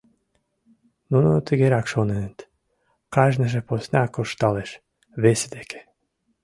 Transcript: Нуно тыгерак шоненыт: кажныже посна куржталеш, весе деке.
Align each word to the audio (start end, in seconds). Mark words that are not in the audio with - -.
Нуно 1.11 1.31
тыгерак 1.47 1.85
шоненыт: 1.91 2.37
кажныже 3.13 3.59
посна 3.67 4.03
куржталеш, 4.13 4.71
весе 5.21 5.47
деке. 5.55 5.79